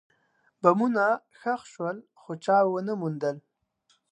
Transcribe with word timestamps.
بمونه 0.61 1.05
ښخ 1.39 1.61
شول، 1.73 1.97
خو 2.19 2.31
چا 2.43 2.57
ونه 2.71 2.93
موندل. 3.01 3.37